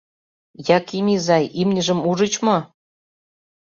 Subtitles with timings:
[0.77, 2.57] «Яким изай, имньым ужыч мо?